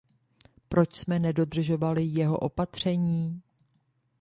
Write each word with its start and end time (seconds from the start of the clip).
Proč 0.69 0.95
jsme 0.95 1.19
nedodržovali 1.19 2.03
jeho 2.03 2.37
opatření? 2.37 3.41